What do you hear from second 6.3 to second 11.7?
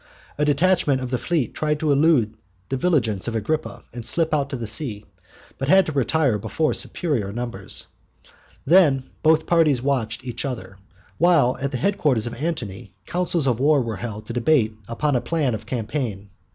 before superior numbers. Then both parties watched each other, while at